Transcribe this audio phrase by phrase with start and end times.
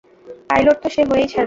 [0.49, 1.39] Pilot তো সে হয়েই ছাড়বে।